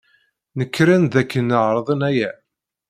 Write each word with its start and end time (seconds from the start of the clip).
Nekṛen 0.57 1.03
dakken 1.13 1.49
ɛerḍen 1.61 2.01
aya. 2.09 2.31